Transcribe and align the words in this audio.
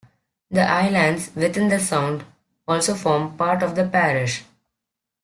The 0.49 0.61
islands 0.67 1.29
within 1.35 1.67
the 1.67 1.79
sound 1.79 2.23
also 2.67 2.95
form 2.95 3.37
part 3.37 3.61
of 3.61 3.75
the 3.75 3.87
parish. 3.87 4.43